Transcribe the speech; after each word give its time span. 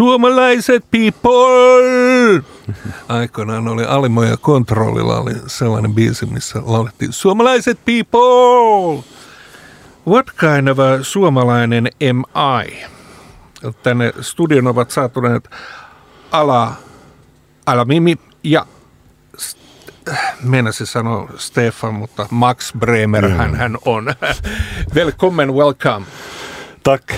Suomalaiset 0.00 0.84
people! 0.90 2.42
Aikoinaan 3.08 3.68
oli 3.68 3.84
Alimo 3.84 4.22
ja 4.24 4.36
Kontrollilla 4.36 5.20
oli 5.20 5.34
sellainen 5.46 5.94
biisi, 5.94 6.26
missä 6.26 6.62
laulettiin 6.64 7.12
Suomalaiset 7.12 7.78
people! 7.84 9.04
What 10.08 10.26
kind 10.36 10.68
of 10.68 10.78
a 10.78 11.02
suomalainen 11.02 11.88
am 12.10 12.24
I? 12.64 12.84
Tänne 13.82 14.12
studion 14.20 14.66
ovat 14.66 14.90
saatuneet 14.90 15.50
Ala, 16.32 16.72
Ala 17.66 17.84
Mimi 17.84 18.16
ja 18.44 18.66
meinasin 20.42 20.86
sanoa 20.86 21.28
Stefan, 21.36 21.94
mutta 21.94 22.26
Max 22.30 22.72
Bremer 22.78 23.28
mm. 23.28 23.34
hän, 23.34 23.54
hän 23.54 23.78
on. 23.84 24.14
Welcome, 24.96 25.46
welcome. 25.46 26.06
Tack, 26.82 27.08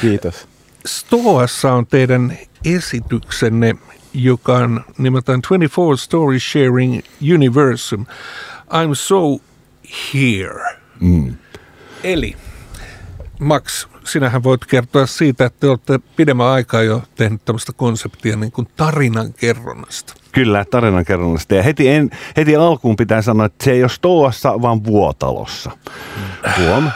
kiitos. 0.00 0.57
Stoassa 0.88 1.72
on 1.72 1.86
teidän 1.86 2.38
esityksenne, 2.64 3.76
joka 4.14 4.56
on 4.56 4.84
nimeltään 4.98 5.42
24 5.42 5.96
Story 5.96 6.40
Sharing 6.40 7.00
Universum. 7.34 8.06
I'm 8.70 8.94
so 8.94 9.40
here. 10.14 10.76
Mm. 11.00 11.34
Eli 12.04 12.36
Max, 13.40 13.86
sinähän 14.04 14.42
voit 14.42 14.64
kertoa 14.64 15.06
siitä, 15.06 15.44
että 15.44 15.60
te 15.60 15.66
olette 15.66 16.00
pidemmän 16.16 16.46
aikaa 16.46 16.82
jo 16.82 17.02
tehnyt 17.14 17.44
tämmöistä 17.44 17.72
konseptia 17.72 18.36
niin 18.36 18.52
kuin 18.52 18.68
tarinan 18.76 19.32
kerronnasta. 19.32 20.14
Kyllä, 20.32 20.64
tarinan 20.64 21.04
kerronnasta. 21.04 21.54
Ja 21.54 21.62
heti, 21.62 21.88
en, 21.88 22.10
heti 22.36 22.56
alkuun 22.56 22.96
pitää 22.96 23.22
sanoa, 23.22 23.46
että 23.46 23.64
se 23.64 23.72
ei 23.72 23.82
ole 23.82 23.88
Stoassa, 23.88 24.62
vaan 24.62 24.84
Vuotalossa. 24.84 25.70
Huom. 26.58 26.90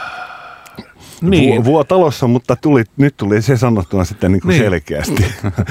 Niin. 1.23 1.65
Vuotalossa, 1.65 2.27
mutta 2.27 2.57
tuli, 2.57 2.85
nyt 2.97 3.17
tuli 3.17 3.43
se 3.43 3.57
sanottuna 3.57 4.05
sitten 4.05 4.33
niin 4.33 4.41
kuin 4.41 4.49
niin. 4.49 4.63
selkeästi. 4.63 5.27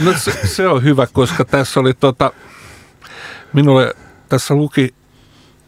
No 0.05 0.13
se, 0.17 0.31
se 0.47 0.67
on 0.67 0.83
hyvä, 0.83 1.07
koska 1.13 1.45
tässä 1.45 1.79
oli 1.79 1.93
tota, 1.93 2.31
minulle 3.53 3.93
tässä 4.29 4.55
luki 4.55 4.93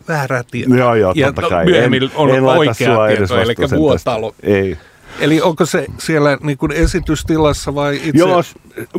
väärää 0.07 0.43
tietoa. 0.51 0.77
Joo, 0.77 0.95
joo, 0.95 1.13
totta 1.13 1.41
ja 1.41 1.49
kai. 1.49 1.65
Myöhemmin 1.65 2.11
on 2.15 2.29
en 2.29 2.43
oikea 2.43 3.07
tieto, 3.07 3.41
eli 3.41 3.55
vuotalo. 3.77 4.35
Ei. 4.43 4.77
Eli 5.19 5.41
onko 5.41 5.65
se 5.65 5.85
siellä 5.97 6.37
niin 6.41 6.57
kuin 6.57 6.71
esitystilassa 6.71 7.75
vai 7.75 7.95
itse? 7.95 8.17
Joo, 8.17 8.41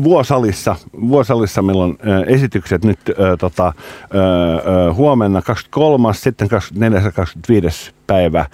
Vuosalissa. 0.02 0.76
Vuosalissa 1.00 1.62
meillä 1.62 1.84
on 1.84 1.98
esitykset 2.26 2.84
nyt 2.84 2.98
äh, 3.08 3.14
tota, 3.38 3.66
äh, 3.66 4.96
huomenna 4.96 5.42
23. 5.42 6.14
sitten 6.14 6.48
24. 6.48 7.12
25. 7.12 7.92
päivä 8.06 8.46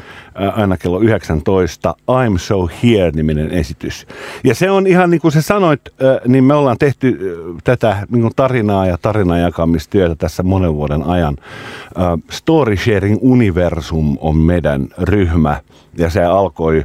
aina 0.55 0.77
kello 0.77 1.01
19. 1.01 1.95
I'm 2.11 2.39
So 2.39 2.69
Here-niminen 2.83 3.51
esitys. 3.51 4.07
Ja 4.45 4.55
se 4.55 4.71
on 4.71 4.87
ihan 4.87 5.11
niin 5.11 5.21
kuin 5.21 5.33
sä 5.33 5.43
sanoit, 5.43 5.81
niin 6.27 6.45
me 6.45 6.55
ollaan 6.55 6.79
tehty 6.79 7.19
tätä 7.65 8.07
niin 8.11 8.23
kuin 8.23 8.35
tarinaa 8.37 8.87
ja 8.87 8.99
tarinan 9.03 9.41
jakamistyötä 9.41 10.15
tässä 10.15 10.43
monen 10.43 10.75
vuoden 10.75 11.03
ajan. 11.03 11.37
Story 12.31 12.77
Sharing 12.77 13.19
Universum 13.21 14.19
on 14.21 14.37
meidän 14.37 14.89
ryhmä 14.99 15.61
ja 15.99 16.11
se 16.11 16.25
alkoi 16.25 16.85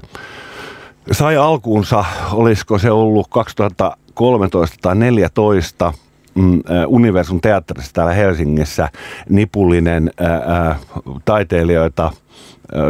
sai 1.12 1.38
alkuunsa, 1.38 2.06
olisiko 2.32 2.78
se 2.78 2.92
ollut 2.92 3.28
2013 3.30 4.78
tai 4.82 4.96
2014, 4.96 5.94
mm, 6.36 6.62
Universum 6.88 7.42
teatterissa 7.42 7.94
täällä 7.94 8.14
Helsingissä 8.14 8.90
nipullinen 9.30 10.12
ää, 10.20 10.80
taiteilijoita, 11.26 12.12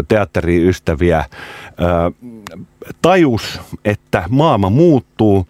teatteriystäviä 0.08 1.26
tajus, 3.02 3.62
että 3.86 4.24
maailma 4.30 4.70
muuttuu 4.70 5.48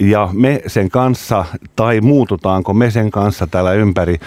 ja 0.00 0.28
me 0.32 0.62
sen 0.66 0.90
kanssa, 0.90 1.44
tai 1.76 2.00
muututaanko 2.00 2.74
me 2.74 2.90
sen 2.90 3.10
kanssa 3.10 3.46
täällä 3.46 3.72
ympäri 3.72 4.18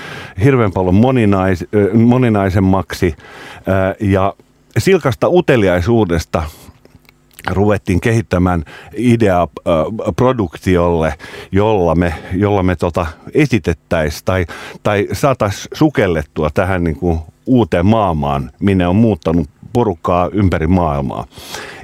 hirveän 0.44 0.72
paljon 0.72 0.96
moninais, 0.96 1.66
moninaisemmaksi 1.94 3.16
ja 4.00 4.34
silkasta 4.78 5.30
uteliaisuudesta 5.30 6.44
ruvettiin 7.50 8.02
kehittämään 8.02 8.64
idea 8.94 9.42
äh, 9.42 9.76
produktiolle, 10.16 11.14
jolla 11.52 11.96
me, 11.96 12.14
jolla 12.34 12.64
me 12.64 12.76
tota 12.76 13.06
esitettäisiin 13.34 14.22
tai, 14.26 14.46
tai 14.84 15.08
saataisiin 15.14 15.68
sukellettua 15.74 16.50
tähän 16.54 16.84
niin 16.84 16.96
kuin 16.96 17.20
uuteen 17.46 17.86
maailmaan, 17.86 18.52
minne 18.60 18.88
on 18.88 18.96
muuttanut 18.96 19.50
porukkaa 19.78 20.30
ympäri 20.34 20.68
maailmaa. 20.68 21.26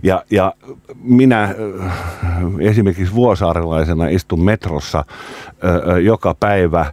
Ja, 0.04 0.24
ja 0.32 0.54
minä 1.04 1.44
äh, 1.44 1.54
esimerkiksi 2.60 3.14
vuosaarelaisena 3.14 4.08
istun 4.08 4.44
metrossa 4.44 5.00
äh, 5.00 5.98
joka 5.98 6.36
päivä 6.40 6.80
äh, 6.80 6.92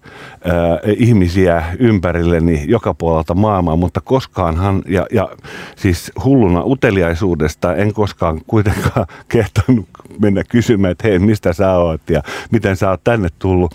ihmisiä 0.96 1.64
ympärilleni 1.78 2.64
joka 2.68 2.94
puolelta 2.94 3.34
maailmaa, 3.34 3.76
mutta 3.76 4.00
koskaanhan, 4.00 4.82
ja, 4.88 5.06
ja 5.12 5.28
siis 5.76 6.12
hulluna 6.24 6.62
uteliaisuudesta 6.64 7.74
en 7.74 7.92
koskaan 7.92 8.40
kuitenkaan 8.46 9.06
kehtannut 9.28 9.88
mennä 10.18 10.42
kysymään, 10.48 10.92
että 10.92 11.08
hei, 11.08 11.18
mistä 11.18 11.52
sä 11.52 11.72
oot 11.72 12.10
ja 12.10 12.22
miten 12.50 12.76
sä 12.76 12.90
oot 12.90 13.04
tänne 13.04 13.28
tullut. 13.38 13.74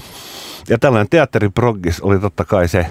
Ja 0.70 0.78
tällainen 0.78 1.10
teatteriproggis 1.10 2.02
oli 2.02 2.20
totta 2.20 2.46
kai 2.46 2.68
se, 2.68 2.86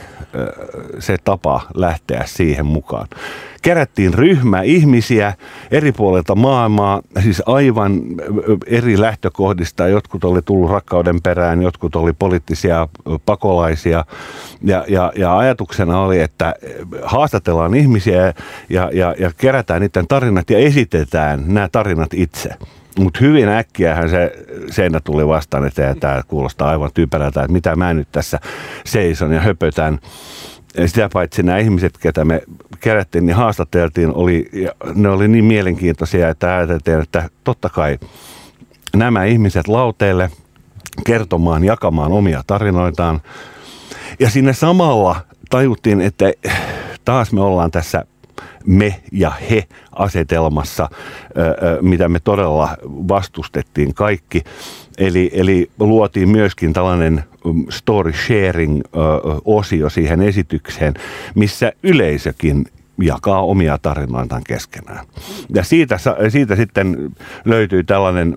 se 0.99 1.17
tapa 1.25 1.61
lähteä 1.75 2.23
siihen 2.27 2.67
mukaan. 2.67 3.09
Kerättiin 3.65 4.15
ryhmä 4.15 4.63
ihmisiä 4.63 5.33
eri 5.71 5.93
puolilta 5.93 6.35
maailmaa, 6.35 7.03
siis 7.23 7.43
aivan 7.47 8.01
eri 8.67 9.01
lähtökohdista. 9.01 9.89
Jotkut 9.89 10.25
oli 10.25 10.43
tullut 10.43 10.71
rakkauden 10.71 11.23
perään, 11.23 11.63
jotkut 11.63 11.97
oli 11.97 12.13
poliittisia 12.13 12.89
pakolaisia. 13.27 14.05
Ja, 14.63 14.85
ja, 14.89 15.13
ja 15.17 15.39
ajatuksena 15.39 16.01
oli, 16.01 16.21
että 16.21 16.55
haastatellaan 17.03 17.75
ihmisiä 17.75 18.35
ja, 18.69 18.91
ja, 18.93 19.15
ja 19.19 19.31
kerätään 19.37 19.81
niiden 19.81 20.07
tarinat 20.09 20.51
ja 20.51 20.59
esitetään 20.59 21.45
nämä 21.47 21.69
tarinat 21.73 22.15
itse. 22.15 22.51
Mutta 22.99 23.19
hyvin 23.21 23.49
äkkiähän 23.49 24.11
se 24.11 24.33
seinä 24.71 25.01
tuli 25.01 25.29
vastaan, 25.29 25.67
että 25.67 25.97
tämä 26.01 26.23
kuulostaa 26.29 26.71
aivan 26.71 26.91
typerältä, 26.95 27.41
että 27.41 27.53
mitä 27.53 27.77
mä 27.77 27.95
nyt 27.95 28.09
tässä 28.13 28.41
seison 28.85 29.33
ja 29.33 29.41
höpötän. 29.41 29.99
Sitä 30.87 31.09
paitsi 31.13 31.43
nämä 31.43 31.59
ihmiset, 31.59 31.99
ketä 31.99 32.25
me 32.25 32.43
kerättiin, 32.81 33.27
niin 33.27 33.37
haastateltiin, 33.37 34.15
oli, 34.15 34.49
ja 34.53 34.73
ne 34.95 35.09
oli 35.09 35.29
niin 35.29 35.45
mielenkiintoisia, 35.45 36.29
että 36.29 36.57
ajateltiin, 36.57 37.01
että 37.01 37.29
totta 37.45 37.69
kai 37.69 37.99
nämä 38.97 39.25
ihmiset 39.25 39.69
lauteille 39.69 40.31
kertomaan, 41.05 41.65
jakamaan 41.65 42.13
omia 42.13 42.43
tarinoitaan. 42.47 43.21
Ja 44.19 44.31
sinne 44.31 44.53
samalla 44.53 45.17
tajuttiin, 45.51 46.01
että 46.01 46.33
taas 47.05 47.33
me 47.33 47.41
ollaan 47.41 47.71
tässä 47.71 48.05
me 48.67 49.01
ja 49.13 49.31
he 49.51 49.65
asetelmassa, 49.93 50.89
mitä 51.81 52.09
me 52.09 52.21
todella 52.21 52.69
vastustettiin 52.85 53.95
kaikki. 53.95 54.43
Eli, 54.99 55.31
eli 55.33 55.71
luotiin 55.79 56.29
myöskin 56.29 56.73
tällainen 56.73 57.25
um, 57.45 57.67
story 57.71 58.13
sharing-osio 58.13 59.91
siihen 59.91 60.23
esitykseen, 60.23 60.95
missä 61.35 61.73
yleisökin 61.83 62.67
jakaa 63.03 63.43
omia 63.43 63.79
tarinoitaan 63.79 64.43
keskenään. 64.47 65.07
Ja 65.55 65.65
siitä, 65.65 65.99
siitä 66.29 66.57
sitten 66.57 67.13
löytyy 67.45 67.85
tällainen 67.85 68.35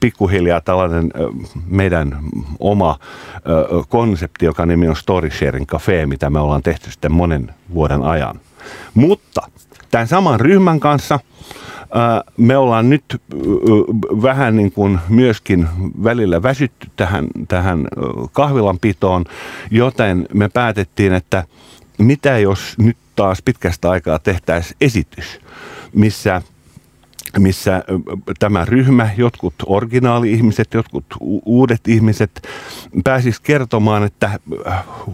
pikkuhiljaa 0.00 0.60
tällainen 0.60 1.10
meidän 1.66 2.18
oma 2.58 2.98
konsepti, 3.88 4.44
joka 4.44 4.66
nimi 4.66 4.88
on 4.88 4.96
Story 4.96 5.30
Sharing 5.30 5.66
Cafe, 5.66 6.06
mitä 6.06 6.30
me 6.30 6.40
ollaan 6.40 6.62
tehty 6.62 6.90
sitten 6.90 7.12
monen 7.12 7.54
vuoden 7.74 8.02
ajan. 8.02 8.40
Mutta 8.94 9.40
tämän 9.90 10.08
saman 10.08 10.40
ryhmän 10.40 10.80
kanssa 10.80 11.20
me 12.36 12.56
ollaan 12.56 12.90
nyt 12.90 13.04
vähän 14.22 14.56
niin 14.56 14.72
kuin 14.72 14.98
myöskin 15.08 15.68
välillä 16.04 16.42
väsytty 16.42 16.90
tähän, 16.96 17.26
tähän 17.48 17.88
kahvilanpitoon, 18.32 19.24
joten 19.70 20.26
me 20.34 20.48
päätettiin, 20.48 21.12
että 21.12 21.44
mitä 21.98 22.38
jos 22.38 22.74
nyt 22.78 22.96
taas 23.16 23.42
pitkästä 23.42 23.90
aikaa 23.90 24.18
tehtäisiin 24.18 24.76
esitys, 24.80 25.40
missä 25.92 26.42
missä 27.38 27.84
tämä 28.38 28.64
ryhmä, 28.64 29.10
jotkut 29.16 29.54
originaali-ihmiset, 29.66 30.74
jotkut 30.74 31.04
uudet 31.44 31.88
ihmiset 31.88 32.48
pääsis 33.04 33.40
kertomaan, 33.40 34.02
että 34.02 34.38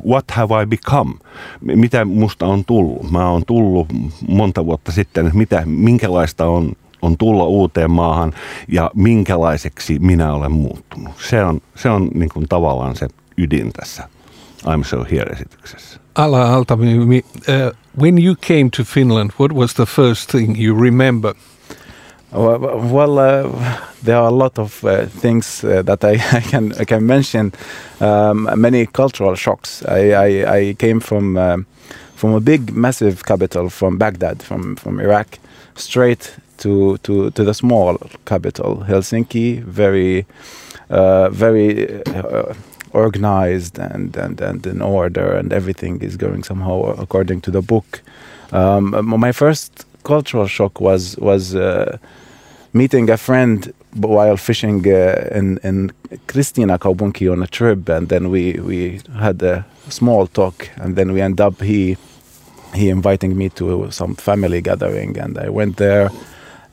what 0.07 0.31
have 0.31 0.63
I 0.63 0.67
become, 0.67 1.15
mitä 1.61 2.05
musta 2.05 2.47
on 2.47 2.65
tullut. 2.65 3.11
Mä 3.11 3.29
oon 3.29 3.43
tullut 3.47 3.89
monta 4.29 4.67
vuotta 4.67 4.93
sitten, 4.93 5.31
mitä, 5.35 5.63
minkälaista 5.67 6.47
on, 6.47 6.73
on 7.03 7.19
tulla 7.19 7.45
uuteen 7.45 7.91
maahan 7.91 8.33
ja 8.69 8.91
minkälaiseksi 8.95 9.99
minä 9.99 10.33
olen 10.35 10.53
muuttunut. 10.53 11.15
Se 11.31 11.45
on, 11.45 11.61
se 11.75 11.91
on 11.91 12.11
niin 12.15 12.29
kuin 12.29 12.49
tavallaan 12.49 12.97
se 12.97 13.09
ydin 13.39 13.73
tässä 13.73 14.09
I'm 14.65 14.85
So 14.85 15.05
Here-esityksessä. 15.11 16.01
Ala 16.15 16.55
Altamimi, 16.55 17.25
uh, 17.49 17.73
when 18.03 18.19
you 18.25 18.35
came 18.35 18.71
to 18.77 18.85
Finland, 18.85 19.31
what 19.41 19.53
was 19.53 19.75
the 19.75 19.87
first 19.87 20.31
thing 20.31 20.57
you 20.65 20.83
remember? 20.83 21.35
Well, 22.35 23.21
uh, 23.21 23.49
there 24.03 24.17
are 24.17 24.27
a 24.27 24.33
lot 24.33 24.59
of 24.59 24.85
uh, 24.85 25.07
things 25.07 25.63
uh, 25.63 25.83
that 25.83 26.05
I, 26.05 26.15
I, 26.33 26.41
can 26.41 26.73
I 26.73 26.85
can 26.85 27.07
mention. 27.07 27.53
Um, 28.01 28.51
many 28.57 28.87
cultural 28.87 29.37
shocks. 29.37 29.85
I, 29.87 30.11
I, 30.11 30.57
I 30.57 30.75
came 30.75 30.99
from 30.99 31.37
um, 31.37 31.67
from 32.17 32.35
a 32.35 32.41
big, 32.41 32.73
massive 32.73 33.25
capital 33.25 33.71
from 33.71 33.99
Baghdad, 33.99 34.43
from 34.43 34.75
from 34.77 34.99
Iraq, 34.99 35.39
straight 35.77 36.35
to 36.59 36.99
to 36.99 37.31
to 37.31 37.45
the 37.45 37.55
small 37.55 37.99
capital, 38.27 38.85
Helsinki. 38.89 39.63
Very, 39.63 40.27
uh, 40.91 41.29
very. 41.31 42.03
Uh, 42.07 42.55
organized 42.95 43.77
and, 43.77 44.17
and, 44.17 44.41
and 44.41 44.65
in 44.69 44.81
order 44.81 45.35
and 45.35 45.53
everything 45.53 46.01
is 46.01 46.17
going 46.17 46.45
somehow 46.45 46.95
according 46.97 47.41
to 47.41 47.51
the 47.51 47.61
book. 47.61 48.01
Um, 48.53 48.95
my 49.21 49.33
first 49.33 49.85
cultural 50.05 50.47
shock 50.47 50.81
was 50.81 51.17
was 51.17 51.57
uh, 51.57 51.99
meeting 52.75 53.09
a 53.11 53.17
friend 53.17 53.73
while 53.95 54.37
fishing 54.37 54.87
uh, 54.87 55.39
in 55.39 55.59
in 55.63 55.93
Kristiinankaupunki 56.27 57.31
on 57.33 57.43
a 57.43 57.47
trip, 57.47 57.89
and 57.89 58.09
then 58.09 58.29
we 58.31 58.61
we 58.61 59.01
had 59.19 59.43
a 59.43 59.65
small 59.89 60.27
talk, 60.27 60.69
and 60.77 60.97
then 60.97 61.13
we 61.13 61.23
end 61.23 61.41
up 61.41 61.63
he 61.63 61.97
he 62.75 62.91
inviting 62.91 63.37
me 63.37 63.49
to 63.51 63.91
some 63.91 64.15
family 64.17 64.61
gathering, 64.61 65.19
and 65.19 65.39
I 65.39 65.49
went 65.49 65.77
there 65.77 66.11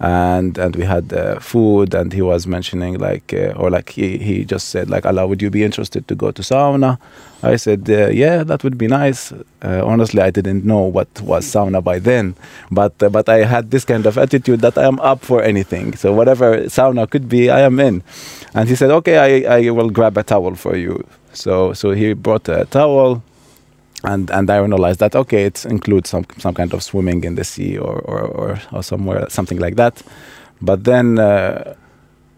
and 0.02 0.58
and 0.58 0.76
we 0.76 0.84
had 0.84 1.14
uh, 1.14 1.40
food 1.40 1.94
and 1.94 2.12
he 2.12 2.24
was 2.24 2.48
mentioning 2.48 2.98
like 2.98 3.34
uh, 3.34 3.54
or 3.56 3.70
like 3.70 3.92
he, 3.92 4.18
he 4.18 4.44
just 4.44 4.70
said 4.70 4.90
like 4.90 5.06
Ala 5.06 5.28
would 5.28 5.44
you 5.44 5.52
be 5.52 5.64
interested 5.64 6.08
to 6.08 6.16
go 6.16 6.32
to 6.32 6.42
sauna? 6.42 6.98
I 7.44 7.56
said 7.56 7.88
uh, 7.88 8.08
yeah 8.08 8.44
that 8.44 8.64
would 8.64 8.80
be 8.80 8.88
nice. 8.88 9.32
Uh, 9.62 9.86
honestly 9.86 10.20
I 10.20 10.32
didn't 10.32 10.66
know 10.66 10.82
what 10.82 11.08
was 11.22 11.46
sauna 11.46 11.84
by 11.84 12.00
then 12.00 12.36
but 12.72 13.02
uh, 13.04 13.10
but 13.10 13.30
I 13.30 13.46
had 13.46 13.70
this 13.70 13.86
kind 13.86 14.08
of 14.08 14.18
attitude 14.18 14.62
that 14.62 14.76
I 14.76 14.86
am 14.86 15.00
up 15.02 15.24
for 15.24 15.44
anything. 15.44 15.96
So 15.96 16.12
whatever 16.14 16.64
sauna 16.64 17.08
could 17.08 17.30
be 17.30 17.52
I 17.52 17.60
am 17.60 17.80
in. 17.80 18.02
And 18.56 18.68
he 18.68 18.76
said 18.76 18.90
okay 18.90 19.46
I, 19.46 19.58
I 19.58 19.70
will 19.70 19.92
grab 19.92 20.18
a 20.18 20.24
towel 20.24 20.56
for 20.56 20.76
you. 20.76 21.06
So 21.34 21.74
so 21.74 21.92
he 21.92 22.14
brought 22.14 22.50
a 22.50 22.66
towel 22.66 23.22
and 24.04 24.30
and 24.32 24.50
I 24.50 24.58
realized 24.58 25.00
that 25.00 25.16
okay, 25.16 25.46
it 25.46 25.66
includes 25.66 26.10
some 26.10 26.26
some 26.38 26.54
kind 26.54 26.74
of 26.74 26.84
swimming 26.84 27.24
in 27.24 27.36
the 27.36 27.44
sea 27.44 27.78
or 27.78 28.00
or, 28.00 28.22
or, 28.22 28.62
or 28.72 28.84
somewhere 28.84 29.30
something 29.30 29.60
like 29.60 29.76
that. 29.76 30.02
But 30.62 30.84
then 30.84 31.20
uh, 31.20 31.76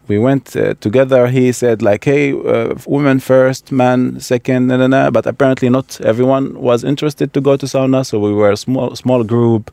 we 0.08 0.18
went 0.18 0.56
uh, 0.56 0.74
together. 0.80 1.26
He 1.28 1.52
said 1.52 1.82
like, 1.82 2.04
hey, 2.04 2.32
uh, 2.32 2.74
women 2.86 3.20
first, 3.20 3.72
man 3.72 4.20
second, 4.20 4.66
nah, 4.66 4.76
nah, 4.76 4.86
nah. 4.86 5.10
but 5.10 5.26
apparently 5.26 5.68
not 5.70 6.00
everyone 6.00 6.60
was 6.60 6.84
interested 6.84 7.32
to 7.32 7.40
go 7.40 7.56
to 7.56 7.66
sauna. 7.66 8.04
So 8.04 8.18
we 8.18 8.32
were 8.32 8.50
a 8.50 8.56
small 8.56 8.94
small 8.96 9.24
group, 9.24 9.70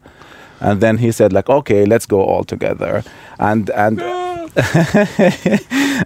and 0.59 0.81
then 0.81 0.97
he 0.97 1.11
said 1.11 1.33
like, 1.33 1.49
okay, 1.49 1.85
let's 1.85 2.05
go 2.05 2.21
all 2.21 2.44
together, 2.44 3.03
and 3.39 3.69
and. 3.71 4.01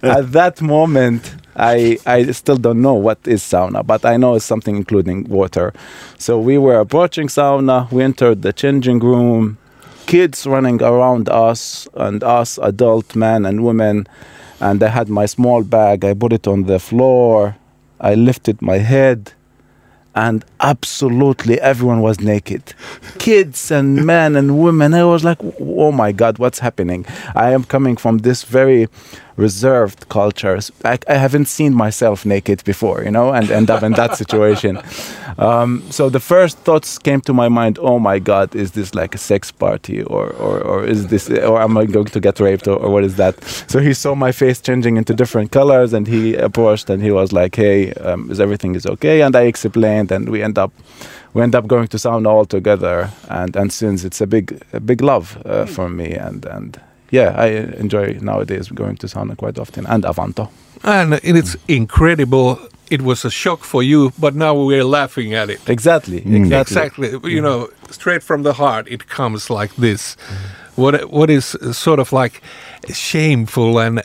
at 0.04 0.30
that 0.30 0.62
moment 0.62 1.34
I, 1.56 1.98
I 2.06 2.30
still 2.32 2.56
don't 2.56 2.82
know 2.82 2.94
what 2.94 3.18
is 3.26 3.42
sauna, 3.42 3.86
but 3.86 4.04
I 4.04 4.16
know 4.16 4.34
it's 4.34 4.44
something 4.44 4.76
including 4.76 5.24
water. 5.24 5.72
So 6.18 6.38
we 6.38 6.58
were 6.58 6.78
approaching 6.80 7.28
sauna, 7.28 7.90
we 7.90 8.02
entered 8.02 8.42
the 8.42 8.52
changing 8.52 9.00
room, 9.00 9.58
kids 10.06 10.46
running 10.46 10.82
around 10.82 11.28
us, 11.28 11.88
and 11.94 12.22
us, 12.22 12.58
adult 12.58 13.16
men 13.16 13.46
and 13.46 13.64
women. 13.64 14.06
And 14.60 14.82
I 14.82 14.88
had 14.88 15.08
my 15.08 15.26
small 15.26 15.62
bag, 15.62 16.04
I 16.04 16.14
put 16.14 16.32
it 16.32 16.46
on 16.46 16.64
the 16.64 16.78
floor, 16.78 17.56
I 18.00 18.14
lifted 18.14 18.60
my 18.60 18.78
head, 18.78 19.32
and 20.16 20.44
absolutely 20.60 21.60
everyone 21.60 22.00
was 22.00 22.20
naked 22.20 22.72
kids 23.18 23.70
and 23.70 24.04
men 24.06 24.34
and 24.34 24.58
women 24.58 24.94
i 24.94 25.04
was 25.04 25.22
like 25.22 25.36
oh 25.60 25.92
my 25.92 26.10
god 26.10 26.38
what's 26.38 26.58
happening 26.58 27.04
i 27.34 27.50
am 27.50 27.62
coming 27.62 27.96
from 27.96 28.18
this 28.18 28.42
very 28.42 28.88
reserved 29.36 30.08
cultures. 30.08 30.72
I, 30.84 30.98
I, 31.08 31.14
haven't 31.14 31.46
seen 31.46 31.74
myself 31.74 32.24
naked 32.24 32.64
before, 32.64 33.02
you 33.02 33.10
know, 33.10 33.32
and 33.32 33.50
end 33.50 33.70
up 33.70 33.82
in 33.82 33.92
that 33.92 34.16
situation. 34.16 34.80
Um, 35.38 35.82
so 35.90 36.08
the 36.08 36.20
first 36.20 36.56
thoughts 36.60 36.98
came 36.98 37.20
to 37.22 37.34
my 37.34 37.50
mind: 37.50 37.78
Oh 37.82 37.98
my 37.98 38.18
God, 38.18 38.54
is 38.54 38.72
this 38.72 38.94
like 38.94 39.14
a 39.14 39.18
sex 39.18 39.52
party, 39.52 40.02
or 40.02 40.30
or, 40.30 40.60
or 40.62 40.86
is 40.86 41.08
this, 41.08 41.28
or 41.28 41.60
am 41.60 41.76
I 41.76 41.84
going 41.84 42.06
to 42.06 42.20
get 42.20 42.40
raped, 42.40 42.66
or, 42.66 42.76
or 42.76 42.90
what 42.90 43.04
is 43.04 43.16
that? 43.16 43.44
So 43.68 43.80
he 43.80 43.92
saw 43.92 44.14
my 44.14 44.32
face 44.32 44.62
changing 44.62 44.96
into 44.96 45.12
different 45.12 45.52
colors, 45.52 45.92
and 45.92 46.06
he 46.06 46.34
approached, 46.36 46.88
and 46.88 47.02
he 47.02 47.10
was 47.10 47.34
like, 47.34 47.54
Hey, 47.54 47.92
um, 47.94 48.30
is 48.30 48.40
everything 48.40 48.76
is 48.76 48.86
okay? 48.86 49.20
And 49.20 49.36
I 49.36 49.42
explained, 49.42 50.10
and 50.10 50.30
we 50.30 50.42
end 50.42 50.56
up 50.56 50.72
we 51.34 51.42
end 51.42 51.54
up 51.54 51.66
going 51.66 51.86
to 51.88 51.98
sauna 51.98 52.28
all 52.28 52.46
together 52.46 53.10
and 53.28 53.54
and 53.56 53.70
since 53.70 54.04
it's 54.04 54.22
a 54.22 54.26
big 54.26 54.58
a 54.72 54.80
big 54.80 55.02
love 55.02 55.36
uh, 55.44 55.66
for 55.66 55.88
me 55.90 56.14
and 56.14 56.46
and 56.46 56.80
yeah, 57.16 57.44
I 57.44 57.48
enjoy 57.80 58.18
nowadays 58.20 58.68
going 58.68 58.96
to 58.96 59.06
sauna 59.06 59.36
quite 59.36 59.58
often 59.58 59.86
and 59.86 60.04
Avanto. 60.04 60.48
And 60.82 61.14
it's 61.22 61.56
incredible. 61.66 62.58
It 62.90 63.02
was 63.02 63.24
a 63.24 63.30
shock 63.30 63.64
for 63.64 63.82
you, 63.82 64.12
but 64.18 64.34
now 64.34 64.54
we're 64.54 64.84
laughing 64.84 65.34
at 65.34 65.50
it. 65.50 65.60
Exactly, 65.68 66.20
mm. 66.20 66.36
exactly. 66.36 66.76
Exactly. 66.76 67.32
You 67.34 67.40
know, 67.40 67.68
straight 67.90 68.22
from 68.22 68.42
the 68.42 68.52
heart, 68.52 68.86
it 68.88 69.08
comes 69.08 69.50
like 69.50 69.74
this. 69.76 70.16
Mm. 70.16 70.65
What 70.76 71.10
what 71.10 71.30
is 71.30 71.56
sort 71.72 71.98
of 71.98 72.12
like 72.12 72.42
shameful 72.92 73.78
and 73.78 74.02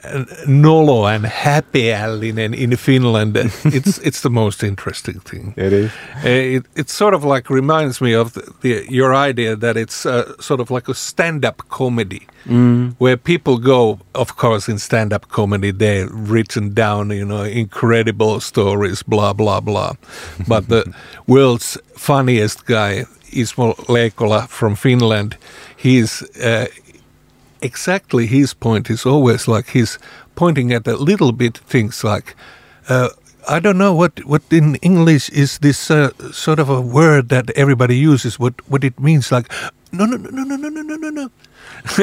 nolo 0.48 1.06
and 1.06 1.26
häpeällinen 1.26 2.54
in 2.54 2.78
Finland. 2.78 3.38
it's 3.66 3.98
it's 4.00 4.22
the 4.22 4.30
most 4.30 4.64
interesting 4.64 5.20
thing. 5.20 5.54
It 5.58 5.74
is. 5.74 5.92
Uh, 6.24 6.30
it, 6.30 6.66
it 6.76 6.90
sort 6.90 7.14
of 7.14 7.24
like 7.24 7.50
reminds 7.50 8.02
me 8.02 8.14
of 8.16 8.34
the, 8.34 8.54
the, 8.62 8.86
your 8.90 9.14
idea 9.14 9.56
that 9.56 9.78
it's 9.78 10.06
uh, 10.06 10.34
sort 10.40 10.60
of 10.60 10.72
like 10.72 10.88
a 10.88 10.94
stand-up 10.94 11.62
comedy, 11.70 12.28
mm. 12.46 12.96
where 12.98 13.18
people 13.18 13.58
go. 13.58 14.00
Of 14.16 14.36
course, 14.36 14.70
in 14.70 14.80
stand-up 14.80 15.30
comedy, 15.30 15.72
they're 15.72 16.08
written 16.10 16.74
down, 16.74 17.12
you 17.12 17.26
know, 17.26 17.44
incredible 17.44 18.40
stories, 18.40 19.04
blah 19.04 19.34
blah 19.34 19.60
blah. 19.60 19.94
but 20.48 20.68
the 20.68 20.94
world's 21.28 21.78
funniest 21.96 22.66
guy, 22.66 23.06
Ismo 23.32 23.76
Leikola 23.88 24.48
from 24.48 24.76
Finland, 24.76 25.38
he's 25.82 26.24
uh, 26.40 26.68
exactly 27.62 28.26
his 28.28 28.54
point 28.54 28.90
is 28.90 29.06
always 29.06 29.48
like 29.48 29.70
he's 29.70 29.98
pointing 30.36 30.74
at 30.74 30.88
a 30.88 30.96
little 30.96 31.32
bit 31.32 31.58
things 31.58 32.04
like 32.04 32.36
uh, 32.90 33.10
I 33.50 33.60
don't 33.60 33.78
know 33.78 33.94
what 33.94 34.24
what 34.26 34.44
in 34.52 34.76
English 34.76 35.30
is 35.30 35.58
this 35.60 35.90
uh, 35.90 36.12
sort 36.32 36.60
of 36.60 36.70
a 36.70 36.82
word 36.82 37.30
that 37.30 37.50
everybody 37.56 37.98
uses 37.98 38.40
what 38.40 38.54
what 38.70 38.84
it 38.84 39.00
means 39.00 39.32
like 39.32 39.52
no 39.92 40.06
no 40.06 40.18
no 40.18 40.30
no 40.30 40.44
no 40.44 40.56
no 40.56 40.82
no 40.82 40.96
no 40.96 41.10
no 41.10 41.30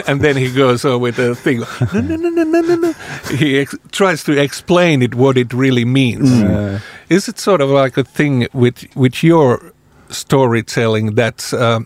and 0.06 0.20
then 0.20 0.36
he 0.36 0.52
goes 0.52 0.84
on 0.84 1.00
with 1.00 1.18
a 1.18 1.34
thing 1.34 1.60
no 1.94 2.00
no 2.00 2.16
no 2.16 2.28
no 2.28 2.42
no 2.42 2.60
no 2.60 2.74
no 2.74 2.92
he 3.36 3.58
ex- 3.58 3.78
tries 3.92 4.24
to 4.24 4.32
explain 4.32 5.02
it 5.02 5.14
what 5.14 5.36
it 5.36 5.52
really 5.52 5.84
means 5.84 6.28
mm. 6.30 6.80
is 7.08 7.28
it 7.28 7.38
sort 7.38 7.60
of 7.60 7.70
like 7.70 7.96
a 7.96 8.04
thing 8.04 8.48
with 8.52 8.84
with 8.96 9.22
your 9.22 9.72
storytelling 10.10 11.14
that 11.14 11.52
uh, 11.54 11.80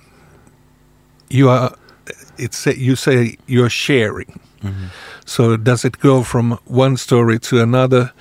you 1.29 1.49
are 1.49 1.75
it's 2.39 2.67
you 2.67 2.97
say 2.97 3.37
you're 3.47 3.71
sharing. 3.71 4.41
Mm-hmm. 4.63 4.87
So 5.25 5.57
does 5.57 5.85
it 5.85 5.99
go 5.99 6.23
from 6.23 6.59
one 6.65 6.97
story 6.97 7.39
to 7.41 7.63
another? 7.63 8.13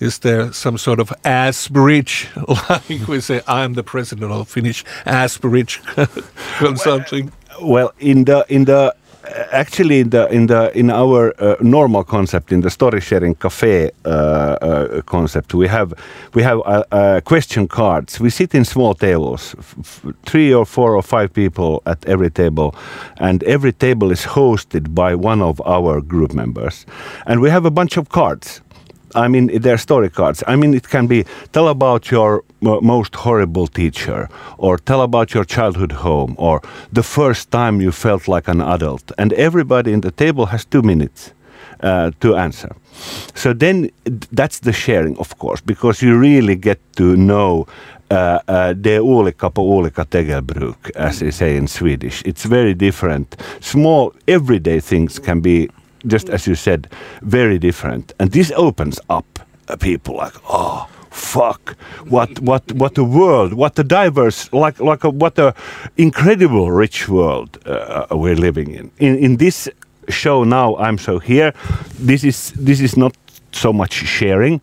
Is 0.00 0.20
there 0.20 0.52
some 0.52 0.78
sort 0.78 1.00
of 1.00 1.08
Asbridge, 1.24 2.28
like 2.70 3.08
we 3.08 3.20
say, 3.20 3.40
I'm 3.48 3.74
the 3.74 3.82
president 3.82 4.30
of 4.30 4.48
Finnish 4.48 4.84
Asbridge 5.04 5.80
consulting? 6.58 7.32
Well, 7.60 7.68
well, 7.72 7.92
in 7.98 8.24
the 8.24 8.46
in 8.48 8.66
the 8.66 8.94
actually 9.52 10.00
in 10.00 10.10
the 10.10 10.26
in 10.28 10.46
the 10.46 10.70
in 10.78 10.90
our 10.90 11.34
uh, 11.38 11.56
normal 11.60 12.04
concept 12.04 12.52
in 12.52 12.60
the 12.60 12.70
story 12.70 13.00
sharing 13.00 13.34
cafe 13.34 13.90
uh, 14.04 14.08
uh, 14.08 15.02
concept 15.02 15.54
we 15.54 15.68
have 15.68 15.92
we 16.34 16.42
have 16.42 16.60
question 17.24 17.68
cards. 17.68 18.20
We 18.20 18.30
sit 18.30 18.54
in 18.54 18.64
small 18.64 18.94
tables 18.94 19.54
three 20.26 20.52
or 20.54 20.64
four 20.66 20.94
or 20.94 21.02
five 21.02 21.32
people 21.32 21.82
at 21.86 22.04
every 22.06 22.30
table 22.30 22.74
and 23.18 23.42
every 23.44 23.72
table 23.72 24.10
is 24.10 24.24
hosted 24.24 24.94
by 24.94 25.14
one 25.14 25.42
of 25.42 25.60
our 25.66 26.00
group 26.00 26.32
members. 26.34 26.86
And 27.26 27.40
we 27.40 27.50
have 27.50 27.64
a 27.64 27.70
bunch 27.70 27.96
of 27.96 28.08
cards. 28.08 28.60
I 29.14 29.28
mean, 29.28 29.46
they're 29.62 29.78
story 29.78 30.10
cards. 30.10 30.44
I 30.46 30.56
mean, 30.56 30.74
it 30.74 30.88
can 30.88 31.06
be 31.06 31.24
tell 31.52 31.68
about 31.68 32.10
your 32.10 32.44
most 32.60 33.14
horrible 33.14 33.66
teacher, 33.66 34.28
or 34.58 34.78
tell 34.78 35.02
about 35.02 35.34
your 35.34 35.44
childhood 35.44 35.92
home, 35.92 36.34
or 36.38 36.60
the 36.92 37.02
first 37.02 37.50
time 37.50 37.80
you 37.80 37.92
felt 37.92 38.28
like 38.28 38.48
an 38.48 38.60
adult. 38.60 39.12
And 39.18 39.32
everybody 39.32 39.92
in 39.92 40.00
the 40.00 40.10
table 40.10 40.46
has 40.46 40.64
two 40.64 40.82
minutes 40.82 41.32
uh, 41.82 42.10
to 42.20 42.36
answer. 42.36 42.74
So 43.34 43.52
then 43.52 43.90
that's 44.32 44.60
the 44.60 44.72
sharing, 44.72 45.16
of 45.18 45.38
course, 45.38 45.60
because 45.60 46.02
you 46.02 46.18
really 46.18 46.56
get 46.56 46.78
to 46.96 47.16
know 47.16 47.66
uh, 48.10 48.38
uh, 48.48 48.74
olika 49.00 49.50
på 49.50 49.62
olika 49.62 50.04
tegelbruk, 50.04 50.90
as 50.96 51.18
they 51.18 51.30
say 51.30 51.56
in 51.56 51.68
Swedish. 51.68 52.22
It's 52.24 52.44
very 52.44 52.74
different. 52.74 53.36
Small 53.60 54.12
everyday 54.26 54.80
things 54.80 55.18
can 55.18 55.40
be 55.40 55.68
just 56.06 56.28
as 56.28 56.46
you 56.46 56.54
said, 56.54 56.88
very 57.22 57.58
different. 57.58 58.12
And 58.18 58.30
this 58.30 58.52
opens 58.56 59.00
up 59.08 59.26
people 59.80 60.16
like, 60.16 60.34
oh, 60.48 60.88
fuck 61.18 61.76
what 62.08 62.40
what 62.40 62.62
what 62.72 62.96
a 62.98 63.04
world 63.04 63.52
what 63.52 63.78
a 63.78 63.84
diverse 63.84 64.52
like 64.52 64.78
like 64.80 65.04
a, 65.04 65.10
what 65.10 65.38
a 65.38 65.52
incredible 65.96 66.70
rich 66.70 67.08
world 67.08 67.58
uh, 67.66 68.06
we're 68.10 68.36
living 68.36 68.70
in 68.74 68.90
in 68.98 69.16
in 69.18 69.36
this 69.36 69.68
show 70.08 70.44
now 70.44 70.76
I'm 70.76 70.98
so 70.98 71.18
here. 71.18 71.52
This 71.98 72.24
is 72.24 72.52
this 72.52 72.80
is 72.80 72.96
not 72.96 73.16
so 73.52 73.72
much 73.72 73.92
sharing, 73.92 74.60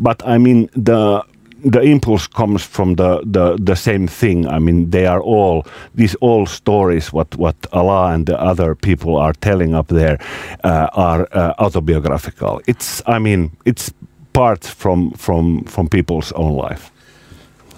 but 0.00 0.22
I 0.26 0.38
mean 0.38 0.68
the 0.74 1.22
the 1.64 1.80
impulse 1.80 2.26
comes 2.26 2.64
from 2.64 2.96
the, 2.96 3.22
the 3.24 3.56
the 3.56 3.76
same 3.76 4.08
thing. 4.08 4.48
I 4.48 4.58
mean, 4.58 4.90
they 4.90 5.06
are 5.06 5.20
all 5.20 5.64
these 5.94 6.16
all 6.20 6.46
stories 6.46 7.12
what 7.12 7.36
what 7.36 7.56
Ala 7.72 8.14
and 8.14 8.26
the 8.26 8.40
other 8.40 8.74
people 8.74 9.16
are 9.16 9.32
telling 9.32 9.74
up 9.74 9.88
there 9.88 10.18
uh, 10.64 10.88
are 10.92 11.28
uh, 11.32 11.54
autobiographical. 11.58 12.60
It's 12.66 13.02
I 13.06 13.18
mean 13.18 13.50
it's 13.64 13.92
parts 14.32 14.68
from 14.68 15.12
from 15.12 15.64
from 15.64 15.88
people's 15.88 16.32
own 16.32 16.52
life. 16.52 16.90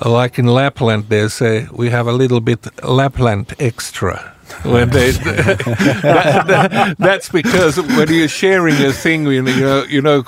Like 0.05 0.39
in 0.39 0.47
Lapland, 0.47 1.09
they 1.09 1.29
say 1.29 1.67
we 1.73 1.91
have 1.91 2.07
a 2.07 2.13
little 2.13 2.41
bit 2.41 2.67
Lapland 2.83 3.55
extra. 3.59 4.31
When 4.63 4.91
they, 4.91 5.11
that, 5.11 5.59
that, 6.47 6.97
that's 6.99 7.29
because 7.31 7.81
when 7.81 8.09
you're 8.09 8.29
sharing 8.29 8.77
a 8.85 8.93
thing, 8.93 9.27
you 9.27 9.43
know, 9.43 9.85
you 9.85 10.03
know, 10.03 10.23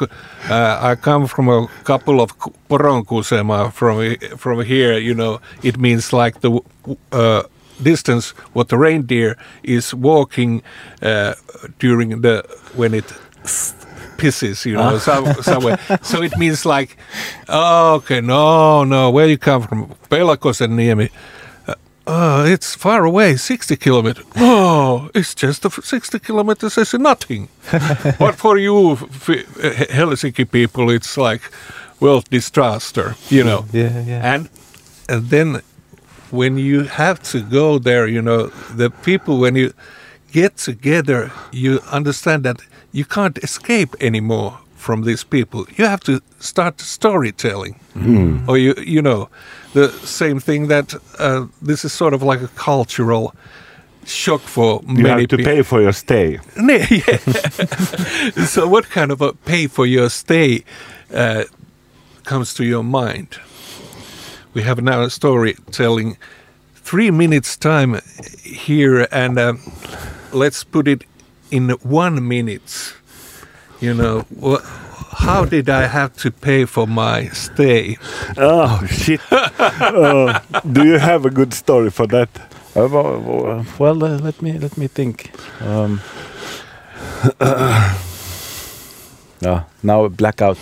uh, 0.48 0.78
I 0.80 0.94
come 0.94 1.26
from 1.26 1.48
a 1.48 1.68
couple 1.84 2.20
of 2.20 2.32
poronkusema 2.68 3.72
from 3.72 4.16
from 4.38 4.64
here. 4.64 4.98
You 4.98 5.14
know, 5.14 5.40
it 5.62 5.78
means 5.78 6.12
like 6.12 6.40
the 6.40 6.60
uh, 7.12 7.42
distance 7.82 8.30
what 8.52 8.68
the 8.68 8.78
reindeer 8.78 9.36
is 9.62 9.94
walking 9.94 10.62
uh, 11.02 11.34
during 11.78 12.22
the 12.22 12.42
when 12.74 12.94
it 12.94 13.12
pisses, 14.16 14.64
you 14.64 14.74
know, 14.74 14.98
some, 14.98 15.32
somewhere. 15.42 15.78
So 16.02 16.22
it 16.22 16.36
means 16.36 16.64
like, 16.66 16.96
oh, 17.48 17.94
okay, 17.96 18.20
no, 18.20 18.84
no, 18.84 19.10
where 19.10 19.26
you 19.26 19.38
come 19.38 19.62
from? 19.62 19.88
Pelkosenniemi. 20.10 21.10
Uh, 21.66 21.74
uh, 22.06 22.44
it's 22.46 22.74
far 22.74 23.04
away, 23.04 23.36
60 23.36 23.76
kilometers. 23.76 24.24
Oh, 24.36 25.10
it's 25.14 25.34
just 25.34 25.70
60 25.70 26.18
kilometers 26.20 26.78
is 26.78 26.94
nothing. 26.94 27.48
but 28.18 28.36
for 28.36 28.58
you 28.58 28.96
Helsinki 28.96 30.50
people, 30.50 30.90
it's 30.90 31.16
like, 31.16 31.42
well, 32.00 32.22
disaster, 32.30 33.16
you 33.28 33.44
know. 33.44 33.64
Yeah, 33.72 34.00
yeah. 34.00 34.34
And, 34.34 34.48
and 35.08 35.30
then 35.30 35.62
when 36.30 36.58
you 36.58 36.84
have 36.84 37.22
to 37.22 37.42
go 37.42 37.78
there, 37.78 38.06
you 38.06 38.22
know, 38.22 38.48
the 38.74 38.90
people, 38.90 39.38
when 39.38 39.56
you 39.56 39.72
get 40.36 40.58
together, 40.58 41.32
you 41.50 41.80
understand 41.90 42.44
that 42.44 42.58
you 42.92 43.04
can't 43.06 43.38
escape 43.38 43.96
anymore 44.00 44.58
from 44.76 45.02
these 45.02 45.24
people. 45.24 45.64
You 45.78 45.86
have 45.86 46.00
to 46.00 46.20
start 46.38 46.80
storytelling, 46.80 47.74
mm. 47.94 48.46
or 48.48 48.58
you 48.58 48.74
you 48.96 49.02
know, 49.02 49.28
the 49.72 49.88
same 50.04 50.38
thing 50.40 50.68
that 50.68 50.94
uh, 51.18 51.46
this 51.62 51.84
is 51.84 51.92
sort 51.92 52.14
of 52.14 52.22
like 52.22 52.42
a 52.42 52.48
cultural 52.48 53.34
shock 54.04 54.42
for 54.42 54.82
you 54.82 55.02
many. 55.02 55.08
You 55.08 55.20
have 55.20 55.28
to 55.28 55.36
pay 55.38 55.62
for 55.62 55.80
your 55.80 55.92
stay. 55.92 56.38
yeah. 56.56 57.16
so, 58.54 58.68
what 58.68 58.84
kind 58.90 59.10
of 59.10 59.22
a 59.22 59.32
pay 59.32 59.68
for 59.68 59.86
your 59.86 60.10
stay 60.10 60.64
uh, 61.14 61.44
comes 62.24 62.54
to 62.54 62.64
your 62.64 62.84
mind? 62.84 63.28
We 64.54 64.62
have 64.62 64.82
now 64.82 65.02
a 65.02 65.10
storytelling. 65.10 66.16
Three 66.90 67.10
minutes 67.10 67.56
time 67.56 68.00
here, 68.44 69.08
and 69.10 69.38
uh, 69.38 69.54
let's 70.32 70.64
put 70.64 70.88
it 70.88 71.04
in 71.50 71.70
one 71.82 72.26
minute, 72.26 72.94
you 73.80 73.94
know, 73.94 74.24
how 75.18 75.44
did 75.44 75.68
I 75.68 75.86
have 75.86 76.16
to 76.18 76.30
pay 76.30 76.64
for 76.64 76.86
my 76.86 77.28
stay? 77.28 77.96
Oh 78.36 78.84
shit! 78.86 79.20
uh, 79.32 80.40
do 80.72 80.84
you 80.84 80.98
have 80.98 81.24
a 81.26 81.30
good 81.30 81.54
story 81.54 81.90
for 81.90 82.06
that? 82.08 82.28
Uh, 82.76 82.88
well, 82.88 83.64
well 83.78 84.04
uh, 84.04 84.18
let 84.18 84.42
me 84.42 84.58
let 84.58 84.76
me 84.76 84.86
think. 84.86 85.30
Um, 85.60 86.00
uh, 87.40 87.94
now 89.82 90.08
blackout. 90.08 90.58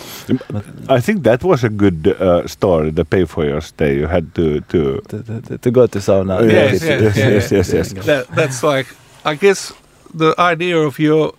I 0.89 0.99
think 1.01 1.23
that 1.23 1.43
was 1.43 1.63
a 1.63 1.69
good 1.69 2.07
uh, 2.07 2.47
story. 2.47 2.91
The 2.91 3.05
pay 3.05 3.25
for 3.25 3.45
your 3.45 3.61
stay. 3.61 3.97
You 3.97 4.07
had 4.07 4.33
to 4.35 4.61
to 4.61 5.01
to, 5.09 5.41
to, 5.41 5.57
to 5.57 5.71
go 5.71 5.87
to 5.87 5.99
sauna. 5.99 6.49
Yes, 6.49 6.81
yes, 6.81 7.01
yes, 7.01 7.17
yes. 7.17 7.51
yes, 7.51 7.73
yes, 7.73 7.93
yes. 7.93 8.05
That, 8.05 8.27
that's 8.35 8.63
like 8.63 8.87
I 9.25 9.33
guess 9.33 9.73
the 10.13 10.35
idea 10.37 10.77
of 10.77 10.99
your 10.99 11.33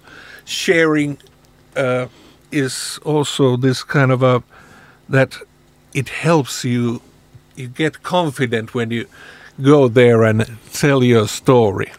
sharing 0.44 1.18
uh, 1.76 2.08
is 2.50 2.98
also 3.04 3.56
this 3.56 3.84
kind 3.84 4.10
of 4.10 4.24
a 4.24 4.42
that 5.08 5.36
it 5.94 6.08
helps 6.08 6.64
you 6.64 7.00
you 7.54 7.68
get 7.68 8.02
confident 8.02 8.74
when 8.74 8.90
you 8.90 9.06
go 9.62 9.86
there 9.88 10.24
and 10.24 10.58
tell 10.72 11.04
your 11.04 11.28
story. 11.28 11.92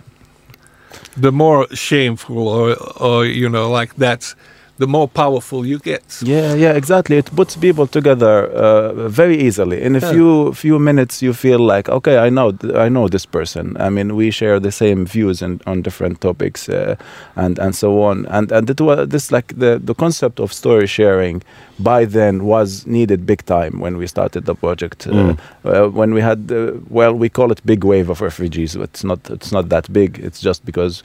The 1.15 1.31
more 1.31 1.67
shameful 1.73 2.47
or 2.49 2.75
or 2.99 3.25
you 3.25 3.47
know 3.49 3.69
like 3.69 3.95
that 3.95 4.35
the 4.77 4.87
more 4.87 5.07
powerful 5.07 5.65
you 5.65 5.79
get. 5.79 6.21
Yeah, 6.21 6.53
yeah, 6.53 6.73
exactly. 6.73 7.17
It 7.17 7.35
puts 7.35 7.55
people 7.55 7.87
together 7.87 8.45
uh, 8.47 9.09
very 9.09 9.37
easily. 9.37 9.81
In 9.81 9.95
a 9.95 9.99
yeah. 9.99 10.11
few 10.11 10.53
few 10.53 10.79
minutes, 10.79 11.21
you 11.21 11.33
feel 11.33 11.59
like, 11.59 11.89
okay, 11.89 12.17
I 12.17 12.29
know, 12.29 12.57
I 12.75 12.89
know 12.89 13.07
this 13.07 13.25
person. 13.25 13.75
I 13.79 13.89
mean, 13.89 14.15
we 14.15 14.31
share 14.31 14.59
the 14.59 14.71
same 14.71 15.05
views 15.05 15.41
in, 15.41 15.59
on 15.65 15.81
different 15.81 16.21
topics, 16.21 16.69
uh, 16.69 16.95
and 17.35 17.59
and 17.59 17.75
so 17.75 18.01
on. 18.03 18.25
And 18.27 18.51
and 18.51 18.69
it 18.69 18.81
was 18.81 19.09
this 19.09 19.31
like 19.31 19.53
the 19.57 19.79
the 19.83 19.95
concept 19.95 20.39
of 20.39 20.53
story 20.53 20.87
sharing 20.87 21.43
by 21.79 22.05
then 22.05 22.45
was 22.45 22.85
needed 22.87 23.25
big 23.25 23.45
time 23.45 23.79
when 23.79 23.97
we 23.97 24.07
started 24.07 24.45
the 24.45 24.55
project. 24.55 25.07
Uh, 25.07 25.11
mm. 25.11 25.39
Uh, 25.63 25.89
when 25.89 26.13
we 26.13 26.21
had, 26.21 26.51
uh, 26.51 26.71
well, 26.89 27.13
we 27.13 27.29
call 27.29 27.51
it 27.51 27.61
big 27.65 27.83
wave 27.83 28.09
of 28.09 28.21
refugees. 28.21 28.75
It's 28.75 29.03
not 29.03 29.29
it's 29.29 29.51
not 29.51 29.69
that 29.69 29.91
big. 29.91 30.19
It's 30.19 30.39
just 30.39 30.65
because 30.65 31.03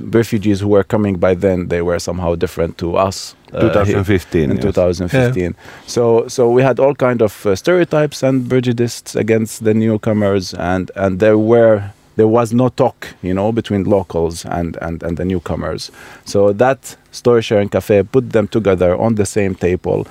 refugees 0.00 0.60
who 0.60 0.68
were 0.68 0.84
coming 0.84 1.16
by 1.16 1.34
then 1.34 1.68
they 1.68 1.82
were 1.82 1.98
somehow 1.98 2.34
different 2.34 2.76
to 2.78 2.96
us 2.96 3.34
uh, 3.52 3.60
2015 3.60 4.50
in 4.50 4.56
yes. 4.56 4.62
2015 4.64 5.42
yeah. 5.42 5.50
so 5.86 6.26
so 6.28 6.50
we 6.50 6.62
had 6.62 6.78
all 6.78 6.94
kind 6.94 7.22
of 7.22 7.46
uh, 7.46 7.54
stereotypes 7.56 8.22
and 8.22 8.48
prejudices 8.48 9.16
against 9.16 9.64
the 9.64 9.74
newcomers 9.74 10.54
and 10.54 10.90
and 10.96 11.20
there 11.20 11.38
were 11.38 11.90
there 12.16 12.28
was 12.28 12.52
no 12.52 12.68
talk 12.68 13.08
you 13.22 13.32
know 13.32 13.52
between 13.52 13.84
locals 13.84 14.44
and 14.44 14.76
and 14.82 15.02
and 15.02 15.16
the 15.16 15.24
newcomers 15.24 15.90
so 16.24 16.52
that 16.52 16.96
story 17.10 17.42
sharing 17.42 17.68
cafe 17.68 18.02
put 18.02 18.30
them 18.30 18.46
together 18.48 18.96
on 18.96 19.14
the 19.14 19.26
same 19.26 19.54
table 19.54 20.06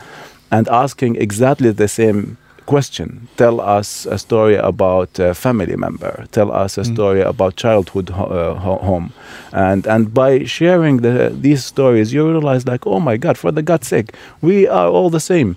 and 0.52 0.68
asking 0.70 1.16
exactly 1.16 1.72
the 1.72 1.88
same 1.88 2.38
question. 2.66 3.28
Tell 3.38 3.60
us 3.60 4.06
a 4.06 4.18
story 4.18 4.56
about 4.56 5.20
a 5.20 5.34
family 5.34 5.76
member. 5.76 6.26
Tell 6.32 6.52
us 6.52 6.78
a 6.78 6.82
mm. 6.82 6.94
story 6.94 7.22
about 7.22 7.56
childhood 7.56 8.10
ho 8.10 8.26
uh, 8.26 8.56
home. 8.56 9.14
And 9.52 9.88
and 9.88 10.14
by 10.14 10.46
sharing 10.46 11.02
the, 11.02 11.30
these 11.42 11.64
stories, 11.66 12.14
you 12.14 12.30
realize 12.30 12.66
like, 12.66 12.88
oh 12.88 13.00
my 13.00 13.18
God, 13.18 13.38
for 13.38 13.52
the 13.52 13.62
God's 13.62 13.88
sake, 13.88 14.16
we 14.42 14.68
are 14.68 14.90
all 14.90 15.10
the 15.10 15.20
same. 15.20 15.56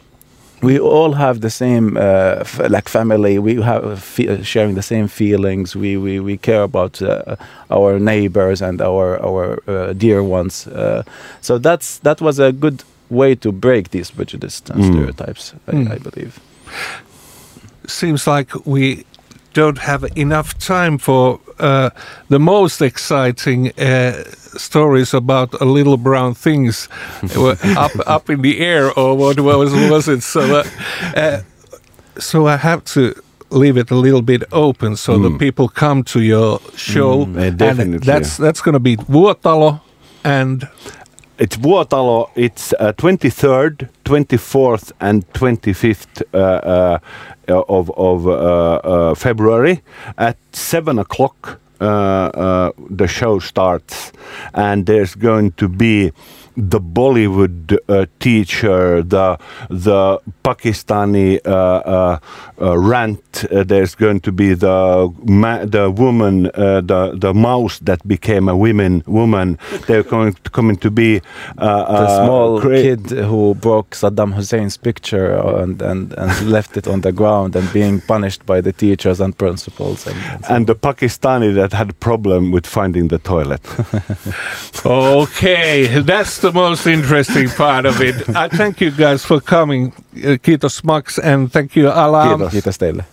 We 0.63 0.79
all 0.79 1.13
have 1.13 1.41
the 1.41 1.51
same 1.51 1.97
uh, 1.97 2.45
like 2.71 2.89
family. 2.89 3.39
We 3.39 3.61
have 3.63 3.85
uh, 4.19 4.43
sharing 4.43 4.75
the 4.75 4.83
same 4.83 5.09
feelings. 5.09 5.77
We 5.77 5.97
we, 5.97 6.21
we 6.21 6.37
care 6.39 6.63
about 6.63 7.03
uh, 7.03 7.37
our 7.71 7.99
neighbors 7.99 8.63
and 8.63 8.81
our 8.81 9.21
our 9.21 9.59
uh, 9.69 9.93
dear 9.93 10.23
ones. 10.23 10.67
Uh, 10.67 11.03
so 11.41 11.59
that's 11.59 11.99
that 11.99 12.21
was 12.21 12.39
a 12.39 12.51
good 12.53 12.83
way 13.11 13.35
to 13.35 13.53
break 13.53 13.91
these 13.91 14.11
prejudices 14.11 14.63
and 14.71 14.81
mm. 14.81 14.93
stereotypes. 14.93 15.55
I, 15.69 15.73
mm. 15.73 15.91
I 15.91 15.99
believe 15.99 16.41
seems 17.87 18.27
like 18.27 18.67
we 18.67 19.05
don't 19.53 19.79
have 19.79 20.05
enough 20.17 20.59
time 20.59 20.99
for 20.99 21.41
uh, 21.59 21.91
the 22.29 22.39
most 22.39 22.83
exciting 22.83 23.71
uh, 23.79 24.25
stories 24.59 25.15
about 25.15 25.55
a 25.61 25.65
little 25.65 25.97
brown 25.97 26.35
things 26.35 26.89
up 27.77 27.93
up 28.07 28.29
in 28.31 28.43
the 28.43 28.61
air 28.61 28.93
or 28.99 29.17
what 29.17 29.39
was 29.41 29.73
was 29.73 30.09
it? 30.09 30.23
So, 30.23 30.41
uh, 30.41 30.65
uh, 31.17 31.41
so 32.19 32.47
I 32.47 32.57
have 32.57 32.85
to 32.85 33.15
leave 33.51 33.77
it 33.77 33.91
a 33.91 33.95
little 33.95 34.23
bit 34.23 34.43
open 34.51 34.97
so 34.97 35.17
mm. 35.17 35.23
the 35.23 35.39
people 35.39 35.69
come 35.69 36.03
to 36.03 36.21
your 36.21 36.61
show. 36.77 37.27
Mm, 37.27 37.61
and 37.61 38.01
that's 38.01 38.37
that's 38.37 38.61
going 38.61 38.73
to 38.73 38.81
be 38.81 38.97
Vuotalo 38.97 39.81
and 40.25 40.69
it's 41.39 41.57
Vuotalo. 41.57 42.31
It's 42.35 42.73
uh, 42.75 42.93
23rd, 42.93 43.89
24th, 44.05 44.93
and 45.01 45.31
25th 45.33 46.23
uh, 46.33 46.37
uh, 46.37 47.63
of, 47.69 47.91
of 47.97 48.27
uh, 48.27 48.31
uh, 48.31 49.15
February 49.15 49.83
at 50.17 50.37
7 50.53 50.99
o'clock. 50.99 51.61
Uh, 51.81 52.71
the 52.89 53.07
show 53.07 53.39
starts, 53.41 54.13
and 54.55 54.87
there's 54.87 55.15
going 55.15 55.53
to 55.53 55.69
be 55.69 56.13
the 56.57 56.81
Bollywood 56.81 57.79
uh, 57.89 58.07
teacher, 58.21 59.03
the 59.03 59.39
the 59.69 60.19
Pakistani 60.45 61.41
uh, 61.47 61.51
uh, 61.51 62.19
uh, 62.61 62.79
rant. 62.79 63.45
Uh, 63.51 63.65
there's 63.65 63.95
going 63.95 64.21
to 64.21 64.33
be 64.33 64.55
the 64.55 65.13
ma- 65.25 65.65
the 65.65 65.91
woman, 65.91 66.47
uh, 66.55 66.81
the 66.81 67.15
the 67.17 67.35
mouse 67.35 67.79
that 67.81 68.07
became 68.07 68.49
a 68.49 68.57
women 68.57 69.03
woman. 69.07 69.59
They're 69.87 70.03
going 70.05 70.35
to, 70.35 70.51
coming 70.51 70.77
to 70.77 70.91
be 70.91 71.21
uh, 71.59 71.83
the 71.85 72.09
uh, 72.09 72.25
small 72.25 72.61
crea- 72.61 72.83
kid 72.83 73.11
who 73.11 73.55
broke 73.55 73.91
Saddam 73.91 74.33
Hussein's 74.35 74.77
picture 74.77 75.35
and, 75.35 75.83
and, 75.83 76.13
and 76.13 76.51
left 76.57 76.77
it 76.77 76.87
on 76.87 77.01
the 77.01 77.13
ground 77.13 77.57
and 77.57 77.73
being 77.73 78.01
punished 78.01 78.47
by 78.47 78.61
the 78.61 78.73
teachers 78.73 79.21
and 79.21 79.37
principals. 79.37 80.07
And, 80.07 80.17
and 80.17 80.45
so 80.45 80.55
and 80.55 80.67
the 80.67 80.75
Pakistani 80.77 81.55
that 81.55 81.73
had 81.73 81.91
a 81.91 81.95
problem 81.95 82.53
with 82.53 82.67
finding 82.67 83.09
the 83.09 83.19
toilet. 83.19 83.63
Okay, 84.87 85.87
that's 86.03 86.44
the 86.45 86.53
most 86.53 86.87
interesting 86.87 87.49
part 87.57 87.87
of 87.87 88.01
it. 88.01 88.15
I 88.37 88.49
thank 88.49 88.81
you 88.81 88.91
guys 88.91 89.25
for 89.25 89.41
coming. 89.41 89.93
Uh, 90.17 90.37
Kiitos 90.43 90.85
Max 90.85 91.19
and 91.19 91.51
thank 91.51 91.75
you 91.77 91.89
Alam. 91.89 92.39
Kiitos. 92.39 92.53
Kiitos 92.53 92.79
teille. 92.79 93.05